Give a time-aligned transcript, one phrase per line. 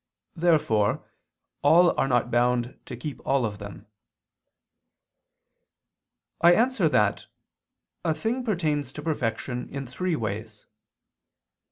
[0.35, 1.07] Therefore
[1.61, 3.85] all are not bound to keep all of them.
[6.41, 7.27] I answer that,
[8.03, 10.65] A thing pertains to perfection in three ways.